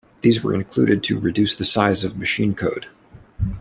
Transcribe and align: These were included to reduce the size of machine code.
These 0.21 0.41
were 0.43 0.55
included 0.55 1.03
to 1.03 1.19
reduce 1.19 1.55
the 1.55 1.63
size 1.63 2.03
of 2.03 2.17
machine 2.17 2.55
code. 2.55 2.87